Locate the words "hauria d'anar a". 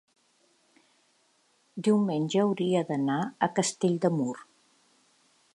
2.45-3.53